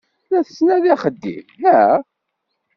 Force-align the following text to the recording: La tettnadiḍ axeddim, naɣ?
La 0.31 0.39
tettnadiḍ 0.47 0.91
axeddim, 0.95 1.45
naɣ? 1.61 1.89